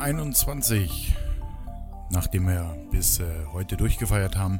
[0.00, 1.14] 21,
[2.10, 4.58] nachdem wir bis äh, heute durchgefeiert haben,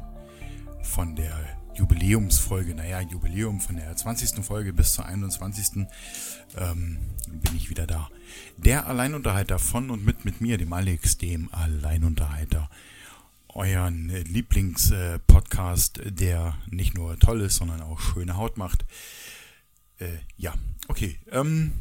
[0.83, 1.35] von der
[1.73, 4.45] Jubiläumsfolge, naja, Jubiläum von der 20.
[4.45, 5.87] Folge bis zur 21.
[6.57, 8.09] Ähm, bin ich wieder da.
[8.57, 12.69] Der Alleinunterhalter von und mit mit mir, dem Alex, dem Alleinunterhalter.
[13.47, 18.85] Euren Lieblingspodcast, äh, der nicht nur toll ist, sondern auch schöne Haut macht.
[19.97, 20.53] Äh, ja,
[20.87, 21.19] okay.
[21.31, 21.73] Ähm,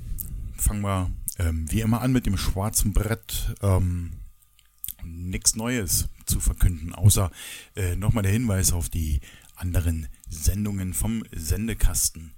[0.60, 3.54] fangen wir ähm, wie immer an mit dem schwarzen Brett.
[3.62, 4.12] Ähm,
[5.02, 7.30] Nichts Neues zu verkünden, außer
[7.74, 9.20] äh, nochmal der Hinweis auf die
[9.56, 12.34] anderen Sendungen vom Sendekasten.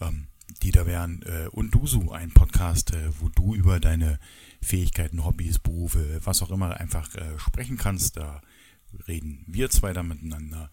[0.00, 0.28] Ähm,
[0.62, 4.18] die da wären äh, und Dusu, ein Podcast, äh, wo du über deine
[4.62, 8.16] Fähigkeiten, Hobbys, Berufe, was auch immer einfach äh, sprechen kannst.
[8.16, 8.40] Da
[9.08, 10.70] reden wir zwei da miteinander.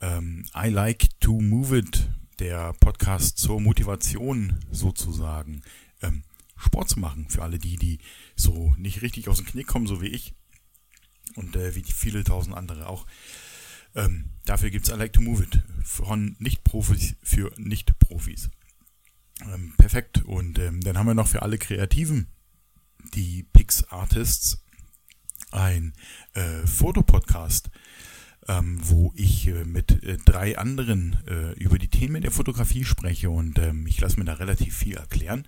[0.00, 5.62] Ähm, I Like to Move It, der Podcast zur Motivation sozusagen.
[6.00, 6.24] Ähm,
[6.62, 7.28] Sport zu machen.
[7.28, 7.98] Für alle die, die
[8.36, 10.34] so nicht richtig aus dem Knick kommen, so wie ich.
[11.34, 13.06] Und äh, wie viele tausend andere auch.
[13.94, 18.50] Ähm, dafür gibt es I Like to Move It von Nicht-Profis für Nicht-Profis.
[19.42, 20.24] Ähm, perfekt.
[20.24, 22.28] Und ähm, dann haben wir noch für alle Kreativen,
[23.14, 24.64] die Pix Artists,
[25.50, 25.92] ein
[26.34, 27.70] äh, Fotopodcast,
[28.48, 33.30] ähm, wo ich äh, mit äh, drei anderen äh, über die Themen der Fotografie spreche
[33.30, 35.46] und ähm, ich lasse mir da relativ viel erklären.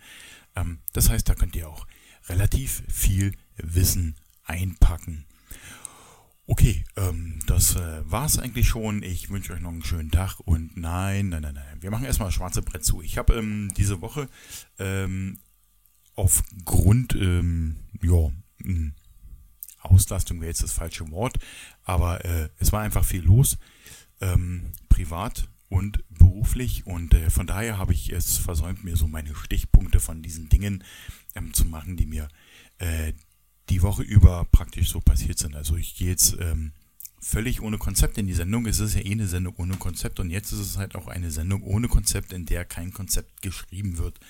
[0.54, 1.86] Ähm, das heißt, da könnt ihr auch
[2.28, 5.26] relativ viel Wissen einpacken.
[6.46, 9.02] Okay, ähm, das äh, war's eigentlich schon.
[9.02, 11.78] Ich wünsche euch noch einen schönen Tag und nein, nein, nein, nein.
[11.80, 13.00] Wir machen erstmal das schwarze Brett zu.
[13.00, 14.28] Ich habe ähm, diese Woche
[14.78, 15.38] ähm,
[16.14, 18.30] aufgrund, ja,
[18.62, 18.94] hm,
[19.84, 21.38] Auslastung wäre jetzt das falsche Wort,
[21.84, 23.58] aber äh, es war einfach viel los,
[24.20, 29.34] ähm, privat und beruflich und äh, von daher habe ich es versäumt, mir so meine
[29.34, 30.84] Stichpunkte von diesen Dingen
[31.34, 32.28] ähm, zu machen, die mir
[32.78, 33.12] äh,
[33.70, 35.56] die Woche über praktisch so passiert sind.
[35.56, 36.72] Also ich gehe jetzt ähm,
[37.20, 38.66] völlig ohne Konzept in die Sendung.
[38.66, 41.30] Es ist ja eh eine Sendung ohne Konzept und jetzt ist es halt auch eine
[41.30, 44.20] Sendung ohne Konzept, in der kein Konzept geschrieben wird.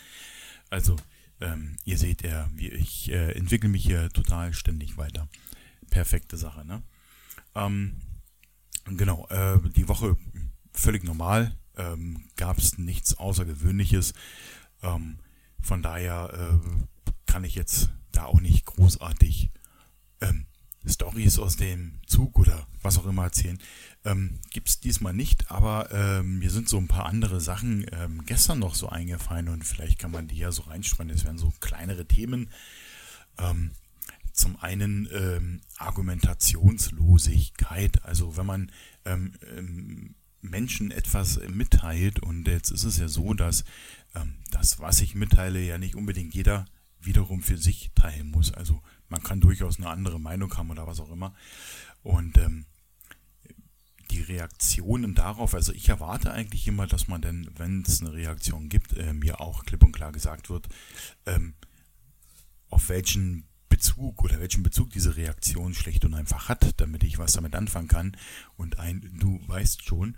[0.71, 0.97] Also
[1.41, 5.29] ähm, ihr seht ja, ich äh, entwickle mich hier total ständig weiter.
[5.95, 6.83] Perfekte Sache, ne?
[7.55, 7.95] Ähm,
[8.85, 10.17] genau, äh, die Woche
[10.73, 14.13] völlig normal, ähm, gab es nichts Außergewöhnliches.
[14.83, 15.21] Ähm,
[15.63, 19.53] von daher äh, kann ich jetzt da auch nicht großartig
[20.21, 20.47] ähm,
[20.85, 23.61] Stories aus dem Zug oder was auch immer erzählen.
[24.05, 28.27] Ähm, Gibt es diesmal nicht, aber ähm, mir sind so ein paar andere Sachen ähm,
[28.27, 31.09] gestern noch so eingefallen und vielleicht kann man die ja so reinstreuen.
[31.09, 32.51] Das wären so kleinere Themen.
[33.39, 33.71] Ähm,
[34.35, 38.73] zum einen ähm, Argumentationslosigkeit, also wenn man
[39.05, 43.65] ähm, ähm, Menschen etwas mitteilt und jetzt ist es ja so, dass
[44.15, 46.67] ähm, das, was ich mitteile, ja nicht unbedingt jeder
[47.01, 48.53] wiederum für sich teilen muss.
[48.53, 51.35] Also man kann durchaus eine andere Meinung haben oder was auch immer.
[52.03, 52.67] Und ähm,
[54.11, 58.69] die Reaktionen darauf, also ich erwarte eigentlich immer, dass man denn, wenn es eine Reaktion
[58.69, 60.67] gibt, äh, mir auch klipp und klar gesagt wird,
[61.27, 61.55] ähm,
[62.69, 63.47] auf welchen
[63.85, 67.89] Bezug oder welchen Bezug diese Reaktion schlecht und einfach hat, damit ich was damit anfangen
[67.89, 68.17] kann.
[68.57, 70.17] Und ein Du weißt schon,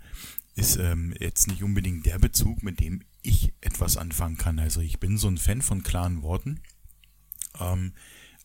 [0.55, 4.57] ist ähm, jetzt nicht unbedingt der Bezug, mit dem ich etwas anfangen kann.
[4.57, 6.61] Also ich bin so ein Fan von klaren Worten.
[7.59, 7.91] Ähm,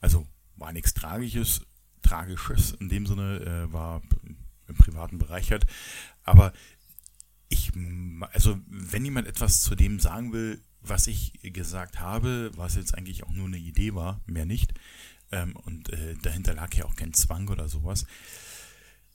[0.01, 1.61] also war nichts Tragisches,
[2.03, 4.03] Tragisches in dem Sinne, äh, war
[4.67, 5.67] im privaten Bereich halt.
[6.25, 6.53] Aber
[7.49, 7.71] ich,
[8.33, 13.23] also wenn jemand etwas zu dem sagen will, was ich gesagt habe, was jetzt eigentlich
[13.23, 14.75] auch nur eine Idee war, mehr nicht,
[15.33, 18.07] ähm, und äh, dahinter lag ja auch kein Zwang oder sowas,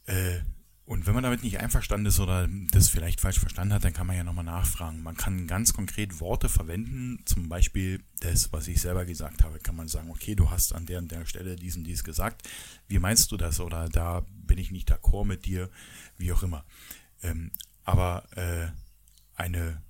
[0.06, 0.40] äh,
[0.88, 4.08] und wenn man damit nicht einverstanden ist oder das vielleicht falsch verstanden hat, dann kann
[4.08, 5.04] man ja nochmal nachfragen.
[5.04, 9.76] Man kann ganz konkret Worte verwenden, zum Beispiel das, was ich selber gesagt habe, kann
[9.76, 12.48] man sagen, okay, du hast an der und der Stelle dies und dies gesagt.
[12.88, 13.60] Wie meinst du das?
[13.60, 15.70] Oder da bin ich nicht d'accord mit dir,
[16.18, 16.64] wie auch immer.
[17.22, 17.52] Ähm,
[17.84, 18.68] aber äh,
[19.36, 19.82] eine,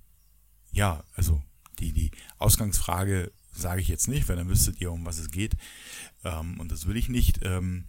[0.72, 1.40] ja, also
[1.78, 5.54] die, die Ausgangsfrage sage ich jetzt nicht, weil dann wüsstet ihr, um was es geht.
[6.24, 7.40] Ähm, und das will ich nicht.
[7.42, 7.84] Ähm,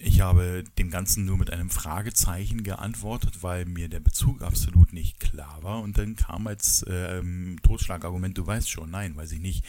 [0.00, 5.18] ich habe dem Ganzen nur mit einem Fragezeichen geantwortet, weil mir der Bezug absolut nicht
[5.18, 5.82] klar war.
[5.82, 9.64] Und dann kam als ähm, Totschlagargument, du weißt schon, nein, weiß ich nicht.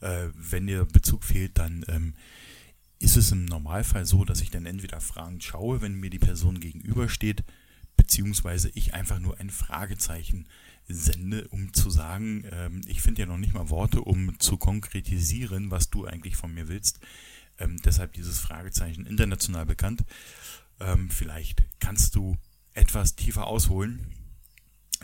[0.00, 2.14] Äh, wenn der Bezug fehlt, dann ähm,
[2.98, 6.58] ist es im Normalfall so, dass ich dann entweder fragend schaue, wenn mir die Person
[6.58, 7.44] gegenübersteht,
[7.96, 10.48] beziehungsweise ich einfach nur ein Fragezeichen
[10.88, 15.70] sende, um zu sagen, ähm, ich finde ja noch nicht mal Worte, um zu konkretisieren,
[15.70, 17.00] was du eigentlich von mir willst.
[17.58, 20.04] Ähm, deshalb dieses Fragezeichen international bekannt.
[20.78, 22.36] Ähm, vielleicht kannst du
[22.74, 24.06] etwas tiefer ausholen.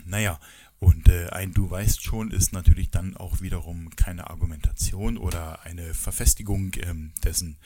[0.05, 0.39] Naja,
[0.83, 5.93] Und äh, ein Du weißt schon ist natürlich dann auch wiederum keine Argumentation oder eine
[5.93, 7.57] Verfestigung ähm, dessen,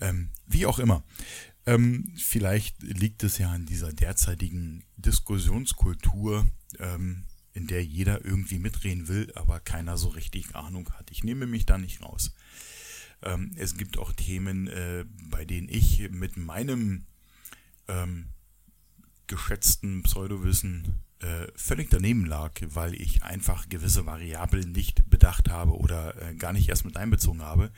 [0.00, 1.04] ähm, wie auch immer.
[1.66, 6.48] Ähm, vielleicht liegt es ja an dieser derzeitigen Diskussionskultur,
[6.80, 7.26] ähm,
[7.58, 11.10] in der jeder irgendwie mitreden will, aber keiner so richtig Ahnung hat.
[11.10, 12.32] Ich nehme mich da nicht raus.
[13.20, 17.06] Ähm, es gibt auch Themen, äh, bei denen ich mit meinem
[17.88, 18.28] ähm,
[19.26, 26.14] geschätzten Pseudowissen äh, völlig daneben lag, weil ich einfach gewisse Variablen nicht bedacht habe oder
[26.22, 27.72] äh, gar nicht erst mit einbezogen habe.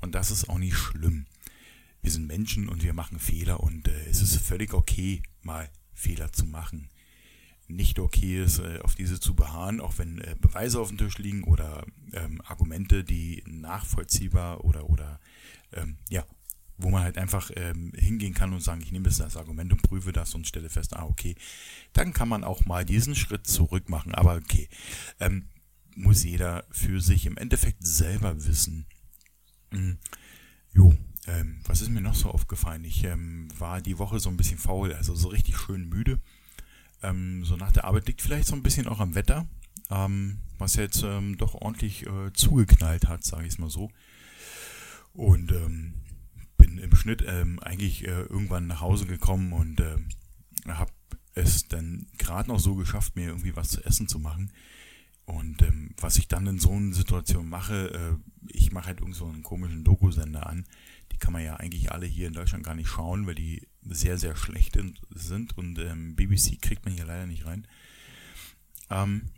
[0.00, 1.26] Und das ist auch nicht schlimm.
[2.02, 6.32] Wir sind Menschen und wir machen Fehler und äh, es ist völlig okay, mal Fehler
[6.32, 6.88] zu machen
[7.68, 11.18] nicht okay ist, äh, auf diese zu beharren, auch wenn äh, Beweise auf dem Tisch
[11.18, 15.20] liegen oder ähm, Argumente, die nachvollziehbar oder, oder
[15.72, 16.24] ähm, ja,
[16.78, 19.82] wo man halt einfach ähm, hingehen kann und sagen, ich nehme das als Argument und
[19.82, 21.34] prüfe das und stelle fest, ah, okay,
[21.92, 24.68] dann kann man auch mal diesen Schritt zurück machen, aber okay,
[25.20, 25.48] ähm,
[25.94, 28.86] muss jeder für sich im Endeffekt selber wissen.
[29.72, 29.98] Hm,
[30.72, 30.94] jo,
[31.26, 32.84] ähm, was ist mir noch so aufgefallen?
[32.84, 36.20] Ich ähm, war die Woche so ein bisschen faul, also so richtig schön müde
[37.02, 39.46] ähm, so nach der Arbeit liegt vielleicht so ein bisschen auch am Wetter,
[39.90, 43.90] ähm, was jetzt ähm, doch ordentlich äh, zugeknallt hat, sage ich es mal so.
[45.12, 45.94] Und ähm,
[46.56, 49.96] bin im Schnitt ähm, eigentlich äh, irgendwann nach Hause gekommen und äh,
[50.66, 50.92] habe
[51.34, 54.52] es dann gerade noch so geschafft, mir irgendwie was zu essen zu machen.
[55.24, 59.14] Und ähm, was ich dann in so einer Situation mache, äh, ich mache halt irgend
[59.14, 60.66] so einen komischen Doku-Sender an.
[61.12, 64.18] Die kann man ja eigentlich alle hier in Deutschland gar nicht schauen, weil die sehr,
[64.18, 64.78] sehr schlecht
[65.10, 67.66] sind und ähm, BBC kriegt man hier leider nicht rein.
[68.90, 69.30] Ähm,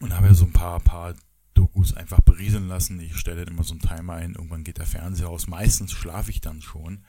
[0.00, 1.14] und habe ja so ein paar, paar
[1.54, 3.00] Dokus einfach berieseln lassen.
[3.00, 5.46] Ich stelle immer so einen Timer ein, irgendwann geht der Fernseher aus.
[5.46, 7.04] Meistens schlafe ich dann schon.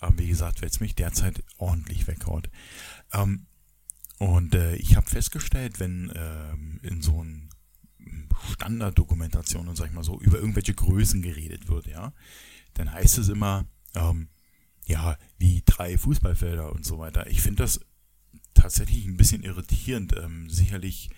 [0.00, 2.50] Aber wie gesagt, weil es mich derzeit ordentlich weghaut.
[3.12, 3.46] Ähm,
[4.18, 7.48] und äh, ich habe festgestellt, wenn ähm, in so einem
[8.52, 12.12] Standarddokumentationen, sag ich mal so, über irgendwelche Größen geredet wird, ja,
[12.74, 14.28] dann heißt es immer, ähm,
[14.86, 17.26] ja, wie drei Fußballfelder und so weiter.
[17.28, 17.80] Ich finde das
[18.54, 20.14] tatsächlich ein bisschen irritierend.
[20.16, 21.10] Ähm, sicherlich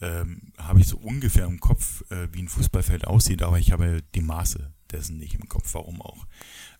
[0.00, 4.02] ähm, habe ich so ungefähr im Kopf, äh, wie ein Fußballfeld aussieht, aber ich habe
[4.14, 5.72] die Maße dessen nicht im Kopf.
[5.74, 6.26] Warum auch?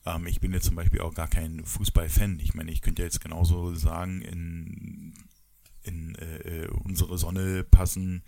[0.04, 2.40] Ähm, ich bin jetzt zum Beispiel auch gar kein Fußballfan.
[2.40, 5.14] Ich meine, ich könnte jetzt genauso sagen, in,
[5.82, 8.22] in äh, äh unsere Sonne passen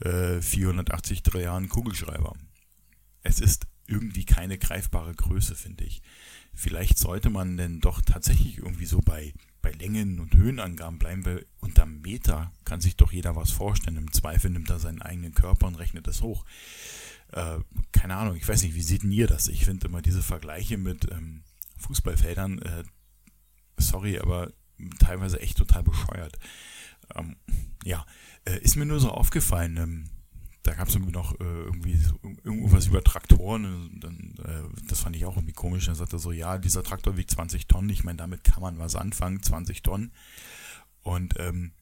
[0.00, 2.34] äh, 480 Trilliarden Kugelschreiber.
[3.22, 6.02] Es ist irgendwie keine greifbare Größe, finde ich
[6.54, 11.46] vielleicht sollte man denn doch tatsächlich irgendwie so bei, bei Längen und Höhenangaben bleiben, weil
[11.60, 13.96] unter Meter kann sich doch jeder was vorstellen.
[13.96, 16.44] Im Zweifel nimmt er seinen eigenen Körper und rechnet das hoch.
[17.32, 17.58] Äh,
[17.92, 19.48] keine Ahnung, ich weiß nicht, wie seht ihr das?
[19.48, 21.42] Ich finde immer diese Vergleiche mit ähm,
[21.78, 22.84] Fußballfeldern, äh,
[23.76, 24.52] sorry, aber
[24.98, 26.38] teilweise echt total bescheuert.
[27.14, 27.36] Ähm,
[27.84, 28.06] ja,
[28.44, 29.76] äh, ist mir nur so aufgefallen.
[29.76, 30.10] Ähm,
[30.64, 33.64] da gab es irgendwie noch äh, irgendwie so, irgendwas über Traktoren.
[33.66, 35.86] Und dann, äh, das fand ich auch irgendwie komisch.
[35.86, 37.90] Dann sagte er so, ja, dieser Traktor wiegt 20 Tonnen.
[37.90, 40.12] Ich meine, damit kann man was anfangen, 20 Tonnen.
[41.02, 41.72] Und ähm,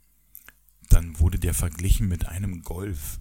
[0.88, 3.20] dann wurde der verglichen mit einem Golf.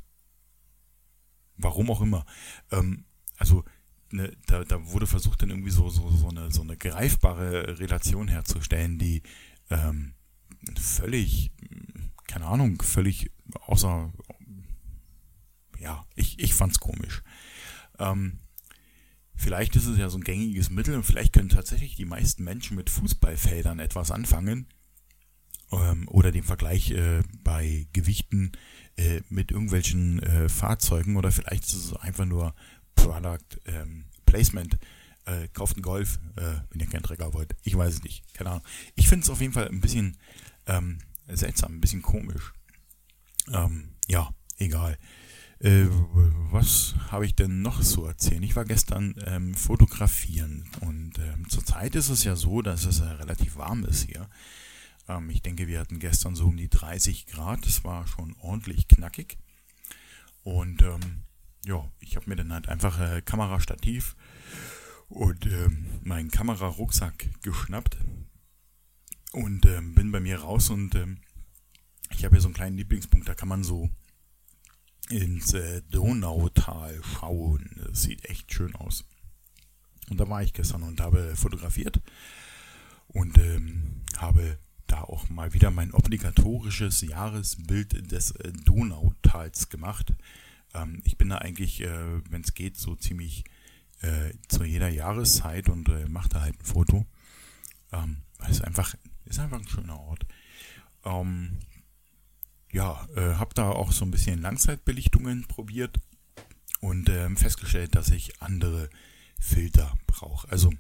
[1.58, 2.26] Warum auch immer.
[2.72, 3.06] Ähm,
[3.38, 3.64] also
[4.10, 8.28] ne, da, da wurde versucht, dann irgendwie so, so, so, eine, so eine greifbare Relation
[8.28, 9.22] herzustellen, die
[9.70, 10.16] ähm,
[10.80, 11.52] völlig,
[12.28, 13.32] keine Ahnung, völlig
[13.68, 14.12] außer,
[15.82, 17.24] ja, ich, ich fand's komisch.
[18.00, 18.40] Ähm,
[19.36, 22.78] vielleicht ist es ja so ein gängiges Mittel und vielleicht können tatsächlich die meisten Menschen
[22.78, 24.68] mit Fußballfeldern etwas anfangen.
[25.72, 28.52] Ähm, oder den Vergleich äh, bei Gewichten
[28.98, 32.54] äh, mit irgendwelchen äh, Fahrzeugen oder vielleicht ist es einfach nur
[32.96, 34.78] Product ähm, Placement.
[35.26, 37.56] Äh, kauft einen Golf, äh, wenn ihr keinen Trecker wollt.
[37.64, 38.34] Ich weiß es nicht.
[38.34, 38.66] Keine Ahnung.
[38.96, 40.18] Ich finde es auf jeden Fall ein bisschen
[40.66, 40.98] ähm,
[41.28, 42.54] seltsam, ein bisschen komisch.
[43.54, 44.98] Ähm, ja, egal.
[45.64, 45.86] Äh,
[46.52, 48.42] was habe ich denn noch zu erzählen?
[48.42, 53.06] Ich war gestern ähm, fotografieren und ähm, zurzeit ist es ja so, dass es äh,
[53.06, 54.28] relativ warm ist hier.
[55.08, 57.68] Ähm, ich denke, wir hatten gestern so um die 30 Grad.
[57.68, 59.38] Es war schon ordentlich knackig.
[60.44, 61.22] Und ähm,
[61.64, 64.16] ja, ich habe mir dann halt einfach äh, Kamerastativ
[65.10, 67.98] und ähm, meinen Kamerarucksack geschnappt
[69.34, 70.96] und ähm, bin bei mir raus und
[72.10, 73.90] ich habe hier so einen kleinen Lieblingspunkt, da kann man so
[75.12, 77.70] ins äh, Donautal schauen.
[77.86, 79.06] Das sieht echt schön aus.
[80.10, 82.02] Und da war ich gestern und habe fotografiert
[83.08, 90.14] und ähm, habe da auch mal wieder mein obligatorisches Jahresbild des äh, Donautals gemacht.
[90.74, 93.46] Ähm, ich bin da eigentlich, äh, wenn es geht, so ziemlich
[94.02, 97.06] äh, zu jeder Jahreszeit und äh, mache da halt ein Foto.
[97.92, 98.18] Ähm,
[98.50, 100.26] es einfach, ist einfach ein schöner Ort.
[101.06, 101.60] Ähm,
[102.72, 106.00] ja, äh, habe da auch so ein bisschen Langzeitbelichtungen probiert
[106.80, 108.90] und ähm, festgestellt, dass ich andere
[109.40, 110.50] Filter brauche.
[110.50, 110.72] Also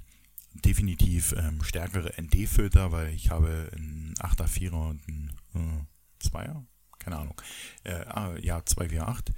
[0.53, 6.63] definitiv ähm, stärkere ND-Filter, weil ich habe einen 8er, 4er und einen äh, 2er,
[6.99, 7.41] keine Ahnung,
[7.83, 9.35] äh, ah, ja, 248.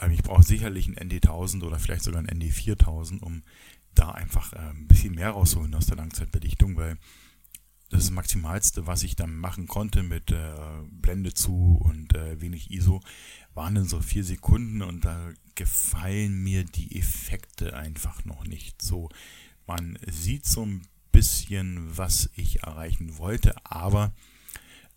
[0.00, 3.42] Ähm, ich brauche sicherlich einen ND1000 oder vielleicht sogar einen ND4000, um
[3.94, 6.98] da einfach äh, ein bisschen mehr rausholen aus der Langzeitbelichtung, weil
[7.88, 10.54] das, das Maximalste, was ich dann machen konnte mit äh,
[10.90, 13.00] Blende zu und äh, wenig ISO,
[13.54, 19.08] waren dann so vier Sekunden und da gefallen mir die Effekte einfach noch nicht so.
[19.66, 24.12] Man sieht so ein bisschen, was ich erreichen wollte, aber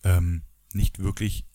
[0.04, 0.44] ähm,
[0.74, 1.46] nicht wirklich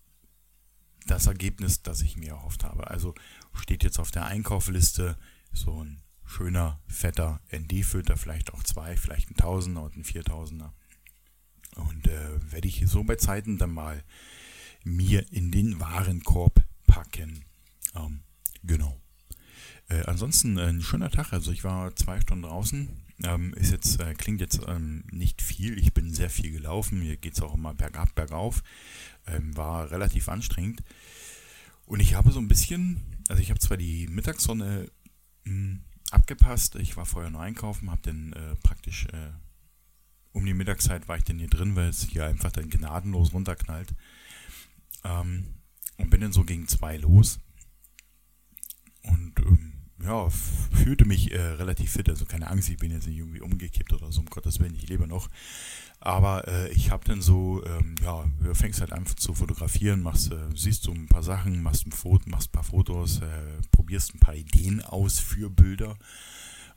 [1.07, 2.91] das Ergebnis, das ich mir erhofft habe.
[2.91, 3.15] Also
[3.55, 5.17] steht jetzt auf der Einkaufliste
[5.53, 10.75] so ein schöner, fetter ND-Filter, vielleicht auch zwei, vielleicht ein Tausender und ein Viertausender.
[11.77, 14.03] Und äh, werde ich so bei Zeiten dann mal
[14.85, 17.45] mir in den Warenkorb packen.
[17.95, 18.21] Ähm,
[18.63, 18.99] genau.
[19.89, 21.33] Äh, ansonsten ein schöner Tag.
[21.33, 22.89] Also ich war zwei Stunden draußen.
[23.25, 25.79] Ähm, ist jetzt, äh, klingt jetzt ähm, nicht viel.
[25.79, 27.01] Ich bin sehr viel gelaufen.
[27.01, 28.63] Hier geht es auch immer bergab, bergauf.
[29.27, 30.83] Ähm, war relativ anstrengend.
[31.87, 34.91] Und ich habe so ein bisschen, also ich habe zwar die Mittagssonne
[35.45, 35.81] mh, hm,
[36.11, 36.77] abgepasst.
[36.77, 39.31] Ich war vorher nur einkaufen, habe dann äh, praktisch äh,
[40.37, 43.95] um die Mittagszeit war ich dann hier drin, weil es hier einfach dann gnadenlos runterknallt.
[45.03, 45.47] Ähm,
[45.97, 47.41] und bin dann so gegen zwei los.
[49.03, 52.11] Und ähm, ja, fühlte mich äh, relativ fit.
[52.11, 54.89] Also keine Angst, ich bin jetzt nicht irgendwie umgekippt oder so, um Gottes Willen, ich
[54.91, 55.31] lebe noch.
[56.01, 60.37] Aber äh, ich habe dann so, ähm, ja, fängst halt einfach zu fotografieren, machst, äh,
[60.55, 64.21] siehst so ein paar Sachen, machst ein Foto, machst ein paar Fotos, äh, probierst ein
[64.21, 65.97] paar Ideen aus für Bilder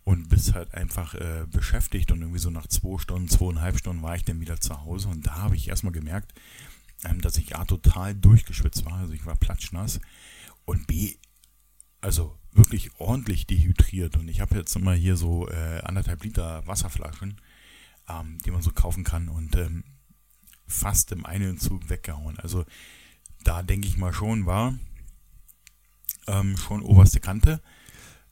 [0.10, 4.16] und bist halt einfach äh, beschäftigt und irgendwie so nach zwei Stunden, zweieinhalb Stunden war
[4.16, 6.34] ich dann wieder zu Hause und da habe ich erstmal gemerkt,
[7.04, 10.00] ähm, dass ich A total durchgeschwitzt war, also ich war platschnass
[10.66, 11.18] und B,
[12.02, 17.40] also wirklich ordentlich dehydriert und ich habe jetzt immer hier so äh, anderthalb Liter Wasserflaschen,
[18.10, 19.84] ähm, die man so kaufen kann und ähm,
[20.66, 22.40] fast im einen Zug weggehauen.
[22.40, 22.66] Also
[23.44, 24.74] da denke ich mal schon war
[26.26, 27.62] ähm, schon oberste Kante.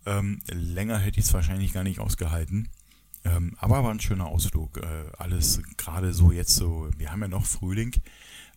[0.07, 2.69] Ähm, länger hätte ich es wahrscheinlich gar nicht ausgehalten.
[3.23, 4.77] Ähm, aber war ein schöner Ausflug.
[4.77, 7.93] Äh, alles gerade so jetzt so, wir haben ja noch Frühling.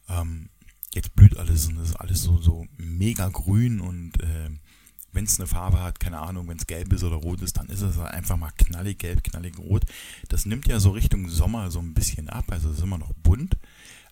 [0.09, 0.49] Ähm,
[0.95, 4.51] jetzt blüht alles und ist alles so, so mega grün und äh,
[5.13, 7.69] wenn es eine Farbe hat, keine Ahnung, wenn es gelb ist oder rot ist, dann
[7.69, 9.85] ist es einfach mal knallig gelb, knallig rot.
[10.29, 13.13] Das nimmt ja so Richtung Sommer so ein bisschen ab, also es ist immer noch
[13.15, 13.57] bunt,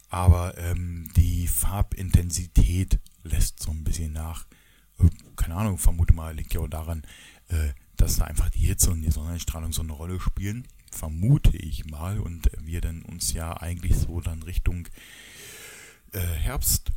[0.09, 4.47] aber ähm, die Farbintensität lässt so ein bisschen nach.
[5.37, 7.02] Keine Ahnung, vermute mal, liegt ja auch daran,
[7.49, 10.67] äh, dass da einfach die Hitze und die Sonnenstrahlung so eine Rolle spielen.
[10.90, 14.88] Vermute ich mal und wir dann uns ja eigentlich so dann Richtung
[16.12, 16.93] äh, Herbst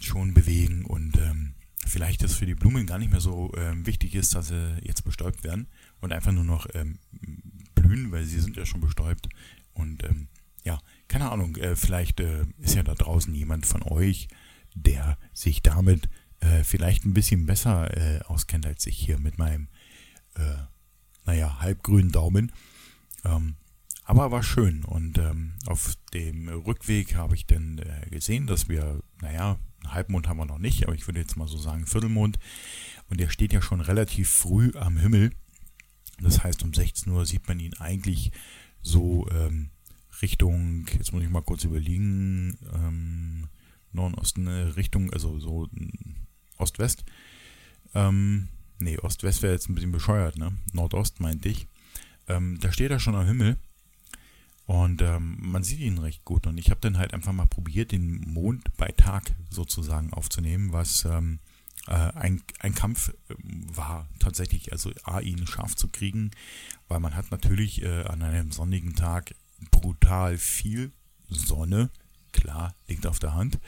[0.00, 1.54] schon bewegen und ähm,
[1.86, 5.04] vielleicht ist für die Blumen gar nicht mehr so ähm, wichtig ist, dass sie jetzt
[5.04, 5.68] bestäubt werden
[6.00, 6.98] und einfach nur noch ähm,
[7.74, 9.28] blühen, weil sie sind ja schon bestäubt.
[9.72, 10.28] Und ähm,
[10.64, 14.28] ja, keine Ahnung, äh, vielleicht äh, ist ja da draußen jemand von euch,
[14.74, 16.08] der sich damit
[16.44, 19.68] äh, vielleicht ein bisschen besser äh, auskennt als ich hier mit meinem,
[20.34, 20.56] äh,
[21.24, 22.52] naja, halbgrünen Daumen.
[23.24, 23.56] Ähm,
[24.04, 29.02] aber war schön und ähm, auf dem Rückweg habe ich dann äh, gesehen, dass wir,
[29.22, 32.38] naja, Halbmond haben wir noch nicht, aber ich würde jetzt mal so sagen Viertelmond.
[33.08, 35.32] Und der steht ja schon relativ früh am Himmel.
[36.20, 38.30] Das heißt, um 16 Uhr sieht man ihn eigentlich
[38.82, 39.70] so ähm,
[40.22, 43.48] Richtung, jetzt muss ich mal kurz überlegen, ähm,
[43.92, 45.68] Norden, Osten, äh, Richtung, also so
[46.58, 47.04] Ost-West.
[47.94, 50.52] Ähm, nee, Ost-West wäre jetzt ein bisschen bescheuert, ne?
[50.72, 51.66] Nordost meinte ich.
[52.28, 53.56] Ähm, da steht er schon am Himmel
[54.66, 56.46] und ähm, man sieht ihn recht gut.
[56.46, 61.04] Und ich habe dann halt einfach mal probiert, den Mond bei Tag sozusagen aufzunehmen, was
[61.04, 61.38] ähm,
[61.86, 66.30] äh, ein, ein Kampf äh, war tatsächlich, also A, ihn scharf zu kriegen,
[66.88, 69.34] weil man hat natürlich äh, an einem sonnigen Tag
[69.70, 70.92] brutal viel
[71.28, 71.90] Sonne,
[72.32, 73.58] klar, liegt auf der Hand.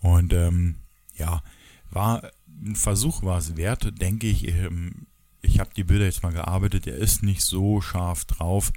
[0.00, 0.76] Und ähm,
[1.14, 1.42] ja,
[1.90, 4.48] war ein Versuch war es wert, denke ich.
[4.48, 5.06] Ähm,
[5.42, 8.72] ich habe die Bilder jetzt mal gearbeitet, er ist nicht so scharf drauf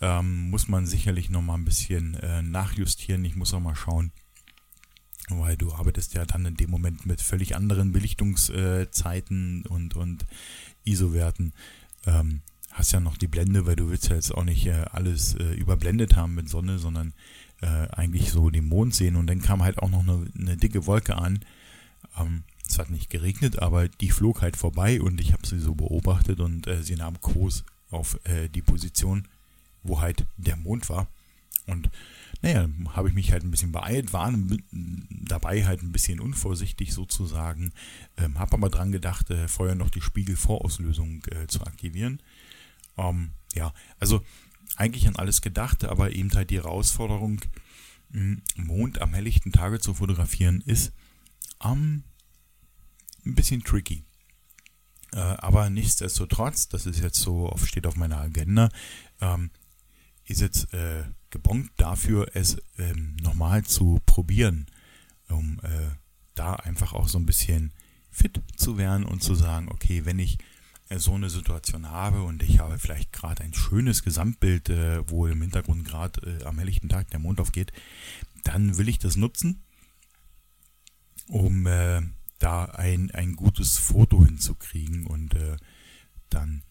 [0.00, 3.24] ähm, muss man sicherlich noch mal ein bisschen äh, nachjustieren.
[3.24, 4.12] Ich muss auch mal schauen,
[5.28, 10.26] weil du arbeitest ja dann in dem Moment mit völlig anderen Belichtungszeiten äh, und, und
[10.84, 11.52] ISO-Werten.
[12.06, 12.40] Ähm,
[12.72, 15.52] hast ja noch die Blende, weil du willst ja jetzt auch nicht äh, alles äh,
[15.52, 17.12] überblendet haben mit Sonne, sondern
[17.60, 19.16] äh, eigentlich so den Mond sehen.
[19.16, 21.40] Und dann kam halt auch noch eine, eine dicke Wolke an.
[22.18, 25.74] Ähm, es hat nicht geregnet, aber die flog halt vorbei und ich habe sie so
[25.74, 29.26] beobachtet und äh, sie nahm Kurs auf äh, die Position
[29.82, 31.08] wo halt der Mond war.
[31.66, 31.90] Und
[32.42, 34.32] naja, habe ich mich halt ein bisschen beeilt, war
[34.72, 37.72] dabei halt ein bisschen unvorsichtig sozusagen.
[38.16, 42.20] Ähm, habe aber dran gedacht, äh, vorher noch die Spiegelvorauslösung äh, zu aktivieren.
[42.96, 44.24] Ähm, ja, also
[44.76, 47.40] eigentlich an alles gedacht, aber eben halt die Herausforderung,
[48.56, 50.92] Mond am helllichten Tage zu fotografieren, ist
[51.64, 52.04] ähm,
[53.24, 54.04] ein bisschen tricky.
[55.12, 58.68] Äh, aber nichtsdestotrotz, das ist jetzt so, steht auf meiner Agenda,
[59.20, 59.50] ähm,
[60.24, 64.66] ist jetzt äh, gebongt dafür, es ähm, nochmal zu probieren,
[65.28, 65.90] um äh,
[66.34, 67.72] da einfach auch so ein bisschen
[68.10, 70.38] fit zu werden und zu sagen, okay, wenn ich
[70.88, 75.26] äh, so eine Situation habe und ich habe vielleicht gerade ein schönes Gesamtbild, äh, wo
[75.26, 77.72] im Hintergrund gerade äh, am helllichten Tag der Mond aufgeht,
[78.44, 79.62] dann will ich das nutzen,
[81.30, 82.02] um äh,
[82.38, 85.56] da ein, ein gutes Foto hinzukriegen und äh,
[86.28, 86.62] dann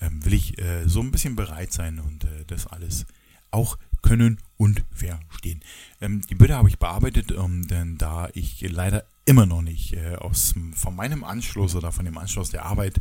[0.00, 3.06] ähm, will ich äh, so ein bisschen bereit sein und äh, das alles
[3.50, 5.60] auch können und verstehen.
[6.00, 10.16] Ähm, die Bilder habe ich bearbeitet, ähm, denn da ich leider immer noch nicht äh,
[10.16, 13.00] aus, von meinem Anschluss oder von dem Anschluss der Arbeit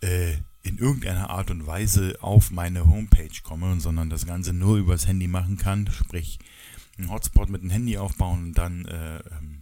[0.00, 5.06] äh, in irgendeiner Art und Weise auf meine Homepage komme, sondern das Ganze nur übers
[5.06, 6.38] Handy machen kann, sprich
[6.98, 9.57] einen Hotspot mit dem Handy aufbauen und dann äh, ähm,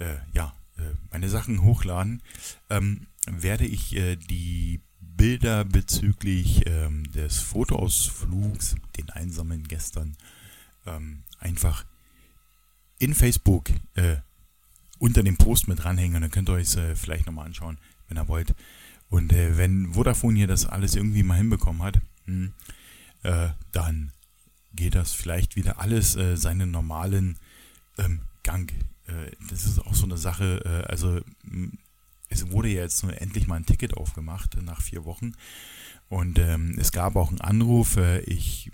[0.00, 2.22] äh, ja, äh, meine Sachen hochladen,
[2.68, 10.16] ähm, werde ich äh, die Bilder bezüglich ähm, des Fotoausflugs, den einsamen gestern,
[10.86, 11.84] ähm, einfach
[12.98, 14.16] in Facebook äh,
[14.98, 16.22] unter dem Post mit dranhängen.
[16.22, 18.54] Dann könnt ihr euch äh, vielleicht nochmal anschauen, wenn ihr wollt.
[19.08, 22.52] Und äh, wenn Vodafone hier das alles irgendwie mal hinbekommen hat, hm,
[23.22, 24.12] äh, dann
[24.72, 27.38] geht das vielleicht wieder alles äh, seinen normalen
[27.98, 28.72] ähm, Gang.
[29.10, 31.20] Äh, das ist auch so eine Sache, äh, also
[32.28, 35.32] es wurde ja jetzt nur endlich mal ein Ticket aufgemacht nach vier Wochen.
[36.08, 37.96] Und ähm, es gab auch einen Anruf.
[37.96, 38.70] Äh, ich,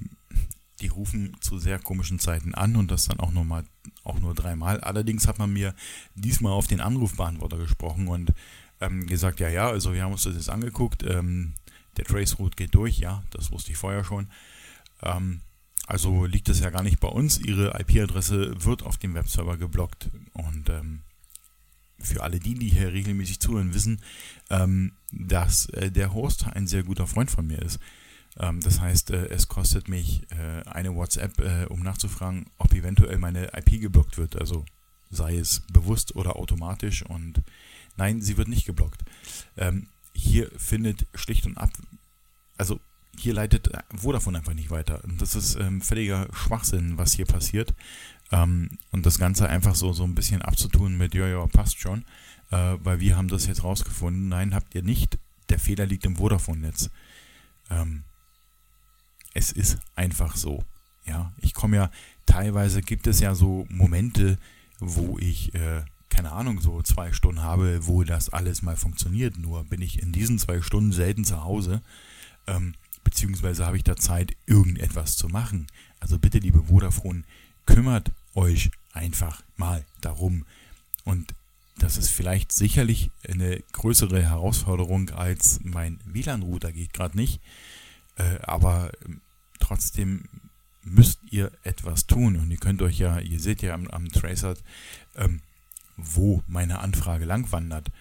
[0.81, 3.65] die rufen zu sehr komischen Zeiten an und das dann auch nur mal,
[4.05, 4.81] auch nur dreimal.
[4.81, 5.75] Allerdings hat man mir
[6.15, 8.33] diesmal auf den Anrufbeantworter gesprochen und
[8.81, 11.03] ähm, gesagt, ja, ja, also wir haben uns das jetzt angeguckt.
[11.03, 11.55] Ähm,
[11.97, 14.29] der Traceroute geht durch, ja, das wusste ich vorher schon.
[15.03, 15.41] Ähm,
[15.87, 17.39] also liegt es ja gar nicht bei uns.
[17.39, 21.03] Ihre IP-Adresse wird auf dem Webserver geblockt und ähm,
[21.99, 24.01] für alle die, die hier regelmäßig zuhören, wissen,
[24.51, 27.79] ähm, dass äh, der Host ein sehr guter Freund von mir ist.
[28.39, 33.19] Ähm, das heißt, äh, es kostet mich äh, eine WhatsApp, äh, um nachzufragen, ob eventuell
[33.19, 34.37] meine IP geblockt wird.
[34.37, 34.65] Also
[35.11, 37.03] sei es bewusst oder automatisch.
[37.03, 37.43] Und
[37.97, 39.03] nein, sie wird nicht geblockt.
[39.57, 41.71] Ähm, hier findet schlicht und ab,
[42.57, 42.81] also
[43.21, 45.03] hier leitet Vodafone einfach nicht weiter.
[45.05, 47.75] Und das ist ähm, völliger Schwachsinn, was hier passiert.
[48.33, 52.05] Ähm, und das Ganze einfach so, so ein bisschen abzutun mit, ja, ja, passt schon,
[52.51, 54.29] äh, weil wir haben das jetzt rausgefunden.
[54.29, 55.19] Nein, habt ihr nicht.
[55.49, 56.91] Der Fehler liegt im Vodafone-Netz.
[57.71, 58.03] Ähm,
[59.35, 60.65] es ist einfach so.
[61.05, 61.91] Ja, ich komme ja,
[62.25, 64.39] teilweise gibt es ja so Momente,
[64.81, 69.39] wo ich, äh, keine Ahnung, so zwei Stunden habe, wo das alles mal funktioniert.
[69.39, 71.83] Nur bin ich in diesen zwei Stunden selten zu Hause,
[72.47, 72.75] ähm,
[73.07, 75.69] beziehungsweise habe ich da Zeit, irgendetwas zu machen.
[76.01, 77.23] Also bitte, liebe Vodafone,
[77.65, 80.45] kümmert euch einfach mal darum.
[81.05, 81.33] Und
[81.79, 87.41] das ist vielleicht sicherlich eine größere Herausforderung als mein WLAN-Router geht gerade nicht.
[88.17, 89.21] Äh, aber ähm,
[89.61, 90.25] trotzdem
[90.83, 92.35] müsst ihr etwas tun.
[92.37, 94.57] Und ihr könnt euch ja, ihr seht ja am, am Tracer,
[95.15, 95.43] ähm,
[95.97, 97.93] wo meine Anfrage lang wandert.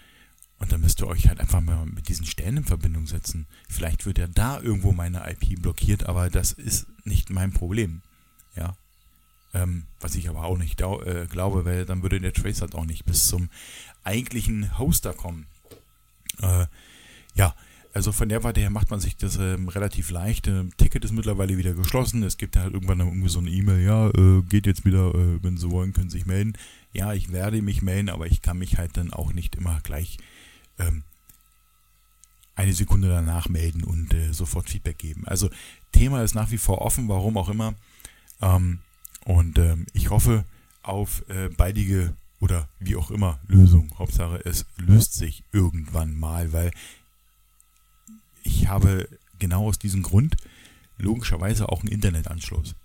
[0.60, 3.46] Und dann müsst ihr euch halt einfach mal mit diesen Stellen in Verbindung setzen.
[3.70, 8.02] Vielleicht wird ja da irgendwo meine IP blockiert, aber das ist nicht mein Problem.
[8.56, 8.78] Ja,
[9.54, 13.06] ähm, was ich aber auch nicht äh, glaube, weil dann würde der Tracer auch nicht
[13.06, 13.50] bis zum
[14.04, 15.46] eigentlichen Hoster kommen.
[16.42, 16.68] Äh,
[17.36, 17.54] ja,
[17.94, 20.48] also von der Warte her macht man sich das ähm, relativ leicht.
[20.48, 22.24] Ähm, Ticket ist mittlerweile wieder geschlossen.
[22.24, 25.58] Es gibt halt irgendwann irgendwie so eine E-Mail, ja, äh, geht jetzt wieder, äh, wenn
[25.58, 26.54] Sie wollen, können Sie sich melden.
[26.92, 30.18] Ja, ich werde mich melden, aber ich kann mich halt dann auch nicht immer gleich
[30.80, 31.04] ähm,
[32.56, 35.28] eine Sekunde danach melden und äh, sofort Feedback geben.
[35.28, 35.50] Also
[35.92, 37.74] Thema ist nach wie vor offen, warum auch immer.
[38.42, 38.80] Ähm,
[39.26, 40.46] und ähm, ich hoffe
[40.84, 43.92] auf äh, baldige oder wie auch immer Lösung.
[43.98, 46.72] Hauptsache, es löst sich irgendwann mal, weil
[48.44, 49.10] ich habe
[49.40, 50.38] genau aus diesem Grund
[50.98, 52.76] logischerweise auch einen Internetanschluss.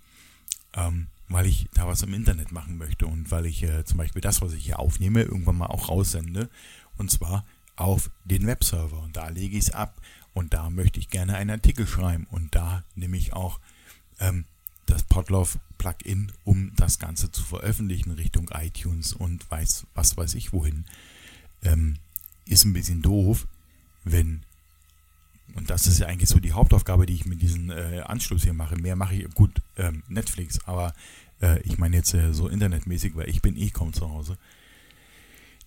[0.73, 4.21] Ähm, weil ich da was im Internet machen möchte und weil ich äh, zum Beispiel
[4.21, 6.49] das, was ich hier aufnehme, irgendwann mal auch raussende.
[6.97, 9.01] Und zwar auf den Webserver.
[9.01, 10.01] Und da lege ich es ab.
[10.33, 12.27] Und da möchte ich gerne einen Artikel schreiben.
[12.31, 13.59] Und da nehme ich auch
[14.19, 14.45] ähm,
[14.85, 20.85] das Podlove-Plugin, um das Ganze zu veröffentlichen Richtung iTunes und weiß, was weiß ich wohin.
[21.63, 21.97] Ähm,
[22.45, 23.47] ist ein bisschen doof,
[24.03, 24.43] wenn,
[25.55, 28.53] und das ist ja eigentlich so die Hauptaufgabe, die ich mit diesem äh, Anschluss hier
[28.53, 28.75] mache.
[28.77, 30.93] Mehr mache ich, gut, ähm, Netflix, aber
[31.41, 34.37] Äh, ich meine jetzt äh, so internetmäßig, weil ich bin eh kaum zu Hause.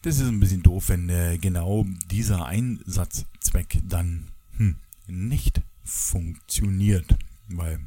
[0.04, 7.16] Das ist ein bisschen doof, wenn äh, genau dieser Einsatzzweck dann hm, nicht funktioniert,
[7.48, 7.80] weil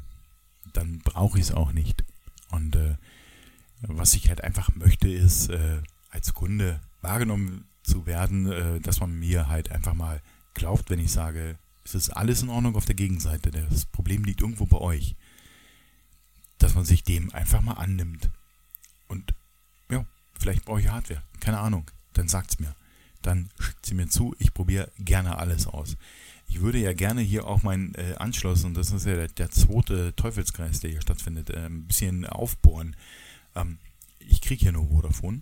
[0.73, 2.03] dann brauche ich es auch nicht.
[2.49, 2.95] Und äh,
[3.81, 9.19] was ich halt einfach möchte, ist äh, als Kunde wahrgenommen zu werden, äh, dass man
[9.19, 10.19] mir halt einfach mal
[10.55, 13.51] glaubt, wenn ich sage, es ist alles in Ordnung auf der Gegenseite.
[13.51, 15.15] Das Problem liegt irgendwo bei euch.
[16.57, 18.31] Dass man sich dem einfach mal annimmt.
[19.07, 19.35] Und
[19.91, 20.03] ja,
[20.39, 21.21] vielleicht brauche ich Hardware.
[21.39, 21.91] Keine Ahnung.
[22.17, 22.75] Dann sagt es mir.
[23.21, 24.35] Dann schickt sie mir zu.
[24.39, 25.97] Ich probiere gerne alles aus.
[26.47, 29.51] Ich würde ja gerne hier auch meinen äh, Anschluss, und das ist ja der, der
[29.51, 32.95] zweite Teufelskreis, der hier stattfindet, äh, ein bisschen aufbohren.
[33.55, 33.79] Ähm,
[34.19, 35.41] ich kriege hier nur Vodafone.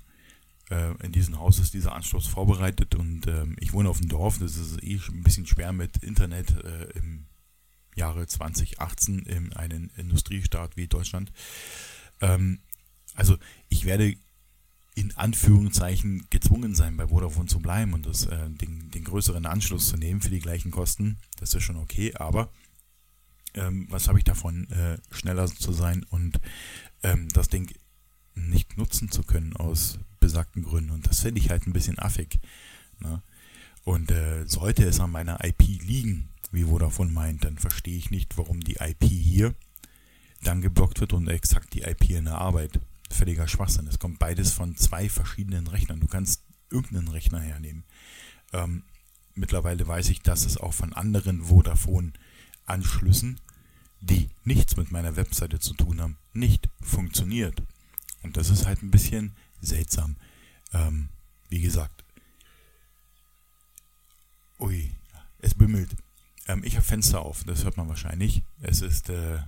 [0.69, 4.39] Äh, in diesem Haus ist dieser Anschluss vorbereitet und ähm, ich wohne auf dem Dorf.
[4.39, 7.25] Das ist eh ein bisschen schwer mit Internet äh, im
[7.95, 11.31] Jahre 2018 in einem Industriestaat wie Deutschland.
[12.19, 12.59] Ähm,
[13.13, 13.37] also
[13.69, 14.15] ich werde
[14.95, 19.89] in Anführungszeichen gezwungen sein, bei Vodafone zu bleiben und das, äh, den, den, größeren Anschluss
[19.89, 21.17] zu nehmen für die gleichen Kosten.
[21.37, 22.49] Das ist schon okay, aber
[23.53, 26.39] ähm, was habe ich davon, äh, schneller zu sein und
[27.03, 27.73] ähm, das Ding
[28.35, 30.91] nicht nutzen zu können aus besagten Gründen.
[30.91, 32.39] Und das finde ich halt ein bisschen affig.
[32.99, 33.21] Ne?
[33.83, 38.37] Und äh, sollte es an meiner IP liegen, wie Vodafone meint, dann verstehe ich nicht,
[38.37, 39.53] warum die IP hier
[40.43, 42.79] dann geblockt wird und exakt die IP in der Arbeit.
[43.09, 43.87] Völliger Schwachsinn.
[43.87, 45.99] Es kommt beides von zwei verschiedenen Rechnern.
[45.99, 47.83] Du kannst irgendeinen Rechner hernehmen.
[48.53, 48.83] Ähm,
[49.33, 53.39] mittlerweile weiß ich, dass es auch von anderen Vodafone-Anschlüssen,
[54.01, 57.61] die nichts mit meiner Webseite zu tun haben, nicht funktioniert.
[58.23, 60.15] Und das ist halt ein bisschen seltsam.
[60.73, 61.09] Ähm,
[61.49, 62.03] wie gesagt.
[64.59, 64.91] Ui,
[65.39, 65.95] es bimmelt.
[66.47, 68.43] Ähm, ich habe Fenster auf, das hört man wahrscheinlich.
[68.61, 69.39] Es ist äh,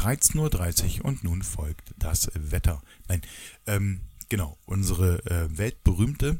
[0.00, 2.82] 13.30 Uhr und nun folgt das Wetter.
[3.08, 3.20] Nein,
[3.66, 6.38] ähm, genau, unsere äh, weltberühmte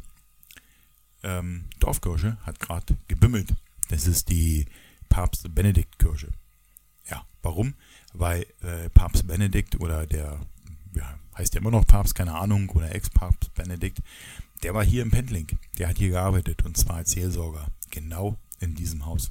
[1.23, 3.55] ähm, Dorfkirche hat gerade gebimmelt.
[3.89, 4.67] Das ist die
[5.11, 6.29] Papst Benedikt Kirche.
[7.11, 7.75] Ja, warum?
[8.15, 10.41] Weil äh, Papst Benedikt oder der
[10.95, 13.99] ja, heißt ja immer noch Papst, keine Ahnung, oder Ex-Papst Benedikt,
[14.63, 15.47] der war hier im Pendling.
[15.79, 17.67] Der hat hier gearbeitet und zwar als Seelsorger.
[17.91, 19.31] Genau in diesem Haus.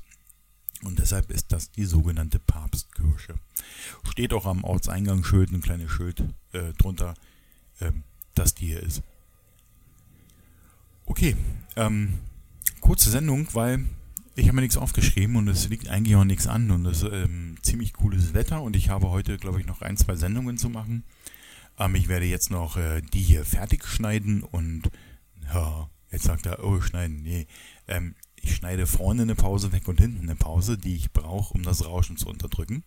[0.83, 3.35] Und deshalb ist das die sogenannte Papstkirche.
[4.09, 7.15] Steht auch am Ortseingangsschild ein kleines Schild äh, drunter,
[7.81, 8.03] ähm,
[8.35, 9.01] dass die hier ist.
[11.05, 11.35] Okay,
[11.75, 12.19] ähm,
[12.81, 13.85] kurze Sendung, weil
[14.35, 17.11] ich habe mir nichts aufgeschrieben und es liegt eigentlich auch nichts an und es ist
[17.11, 20.69] ähm, ziemlich cooles Wetter und ich habe heute, glaube ich, noch ein, zwei Sendungen zu
[20.69, 21.03] machen.
[21.77, 24.83] Ähm, ich werde jetzt noch äh, die hier fertig schneiden und
[25.53, 27.47] ja, jetzt sagt er, oh, schneiden, nee.
[27.87, 28.15] Ähm,
[28.49, 31.85] ich schneide vorne eine Pause weg und hinten eine Pause, die ich brauche, um das
[31.85, 32.83] Rauschen zu unterdrücken.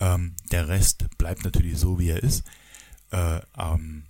[0.00, 2.44] Ähm, der Rest bleibt natürlich so, wie er ist.
[3.10, 4.04] Äh, ähm,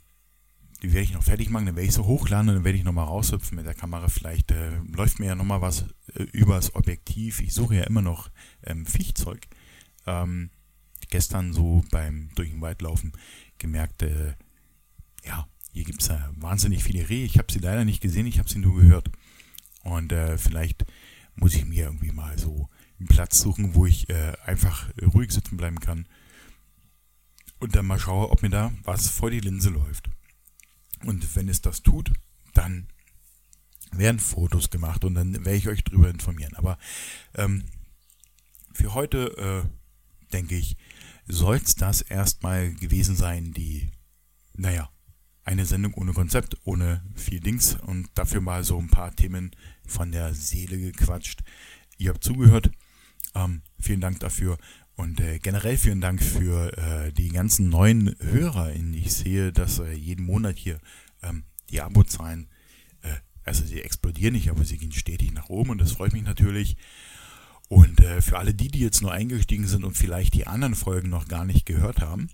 [0.83, 2.85] die werde ich noch fertig machen, dann werde ich so hochladen und dann werde ich
[2.85, 4.09] nochmal raushüpfen mit der Kamera.
[4.09, 7.41] Vielleicht äh, läuft mir ja nochmal was äh, übers Objektiv.
[7.41, 8.31] Ich suche ja immer noch
[8.65, 9.47] ähm, Viechzeug.
[10.07, 10.51] Ähm,
[11.11, 13.13] gestern so beim durch den Wald laufen
[13.59, 14.35] gemerkt, äh,
[15.25, 17.25] ja, hier gibt es ja wahnsinnig viele Rehe.
[17.25, 19.09] Ich habe sie leider nicht gesehen, ich habe sie nur gehört.
[19.83, 20.85] Und äh, vielleicht
[21.35, 22.69] muss ich mir irgendwie mal so
[22.99, 26.07] einen Platz suchen, wo ich äh, einfach ruhig sitzen bleiben kann.
[27.59, 30.11] Und dann mal schaue, ob mir da was vor die Linse läuft.
[31.05, 32.13] Und wenn es das tut,
[32.55, 32.89] dann
[33.93, 36.55] werden Fotos gemacht und dann werde ich euch darüber informieren.
[36.55, 36.79] Aber
[37.35, 37.65] ähm,
[38.73, 40.77] für heute äh, denke ich,
[41.27, 43.91] soll es das erstmal gewesen sein, die,
[44.55, 44.91] naja,
[45.45, 49.51] eine Sendung ohne Konzept, ohne viel Dings und dafür mal so ein paar Themen
[49.87, 51.41] von der Seele gequatscht.
[51.99, 52.71] Ihr habt zugehört.
[53.35, 54.59] Ähm, vielen Dank dafür.
[54.95, 58.75] Und äh, generell vielen Dank für äh, die ganzen neuen Hörer.
[58.75, 60.79] Ich sehe, dass äh, jeden Monat hier
[61.23, 62.49] ähm, die Abozahlen,
[63.03, 66.23] äh, also sie explodieren nicht, aber sie gehen stetig nach oben und das freut mich
[66.23, 66.77] natürlich.
[67.69, 71.09] Und äh, für alle die, die jetzt nur eingestiegen sind und vielleicht die anderen Folgen
[71.09, 72.29] noch gar nicht gehört haben,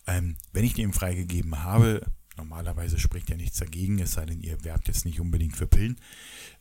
[0.08, 2.02] Ähm, wenn ich den freigegeben habe,
[2.38, 6.00] normalerweise spricht ja nichts dagegen, es sei denn, ihr werbt jetzt nicht unbedingt für Pillen,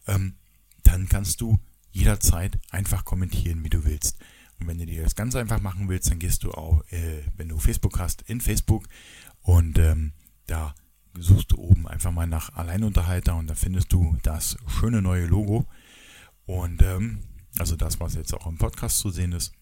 [0.06, 0.34] ähm,
[0.82, 1.58] dann kannst du
[1.92, 4.18] jederzeit einfach kommentieren, wie du willst.
[4.58, 7.48] Und wenn du dir das ganz einfach machen willst, dann gehst du auch, äh, wenn
[7.48, 8.88] du Facebook hast, in Facebook
[9.48, 10.12] und ähm,
[10.46, 10.74] da
[11.18, 15.64] suchst du oben einfach mal nach Alleinunterhalter und da findest du das schöne neue Logo.
[16.44, 17.20] Und ähm,
[17.58, 19.54] also das, was jetzt auch im Podcast zu sehen ist.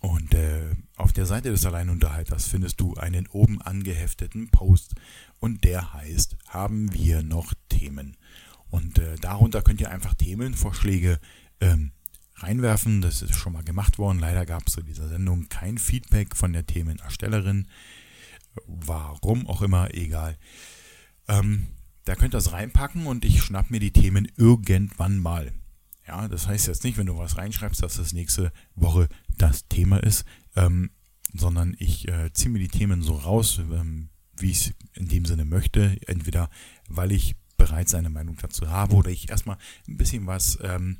[0.00, 4.94] Und äh, auf der Seite des Alleinunterhalters findest du einen oben angehefteten Post
[5.40, 8.16] und der heißt, haben wir noch Themen?
[8.70, 11.18] Und äh, darunter könnt ihr einfach Themenvorschläge
[11.60, 11.90] ähm,
[12.36, 13.00] reinwerfen.
[13.00, 14.20] Das ist schon mal gemacht worden.
[14.20, 17.66] Leider gab es zu dieser Sendung kein Feedback von der Themenerstellerin.
[18.66, 20.36] Warum auch immer, egal.
[21.28, 21.68] Ähm,
[22.04, 25.52] da könnt ihr das reinpacken und ich schnapp mir die Themen irgendwann mal.
[26.06, 30.02] Ja, das heißt jetzt nicht, wenn du was reinschreibst, dass das nächste Woche das Thema
[30.02, 30.90] ist, ähm,
[31.32, 35.24] sondern ich äh, ziehe mir die Themen so raus, ähm, wie ich es in dem
[35.24, 35.96] Sinne möchte.
[36.06, 36.50] Entweder
[36.88, 39.56] weil ich bereits eine Meinung dazu habe oder ich erstmal
[39.88, 40.98] ein bisschen was ähm,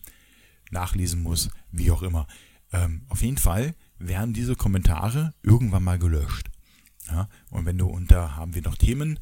[0.71, 2.27] nachlesen muss, wie auch immer.
[2.73, 6.51] Ähm, auf jeden Fall werden diese Kommentare irgendwann mal gelöscht.
[7.09, 7.29] Ja?
[7.51, 9.19] Und wenn du unter haben wir noch Themen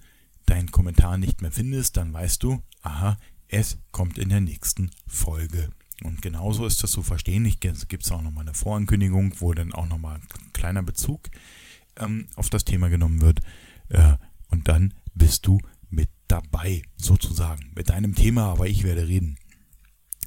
[0.47, 3.17] deinen Kommentar nicht mehr findest, dann weißt du, aha,
[3.49, 5.71] es kommt in der nächsten Folge.
[6.03, 7.45] Und genauso ist das zu verstehen.
[7.45, 11.31] Ich gibt es auch nochmal eine Vorankündigung, wo dann auch nochmal ein kleiner Bezug
[11.97, 13.41] ähm, auf das Thema genommen wird.
[13.89, 14.17] Äh,
[14.49, 19.37] und dann bist du mit dabei, sozusagen, mit deinem Thema, aber ich werde reden.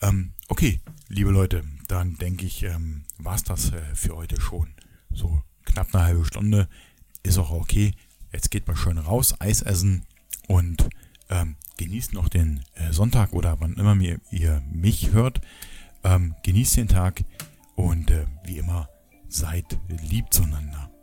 [0.00, 4.68] Ähm, okay, liebe Leute, dann denke ich, ähm, war es das äh, für heute schon.
[5.10, 6.68] So knapp eine halbe Stunde.
[7.22, 7.94] Ist auch okay.
[8.32, 10.04] Jetzt geht mal schön raus, Eis essen
[10.48, 10.88] und
[11.30, 15.40] ähm, genießt noch den äh, Sonntag oder wann immer ihr, ihr mich hört.
[16.04, 17.24] Ähm, genießt den Tag
[17.74, 18.88] und äh, wie immer
[19.28, 20.93] seid lieb zueinander.